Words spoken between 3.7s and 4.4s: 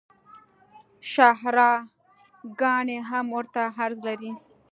عرض لري